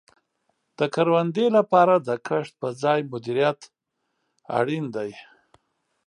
د 0.77 0.79
کروندې 0.95 1.45
لپاره 1.57 1.95
د 2.07 2.09
کښت 2.27 2.53
په 2.61 2.67
ځای 2.81 2.99
مدیریت 3.13 3.59
اړین 4.59 4.85
دی. 4.95 5.11